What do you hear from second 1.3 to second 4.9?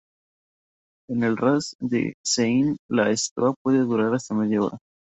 raz de Sein la estoa puede durar hasta media hora.